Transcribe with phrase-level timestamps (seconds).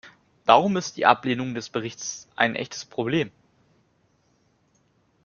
[0.45, 3.29] Warum ist die Ablehnung des Berichts ein echtes Problem?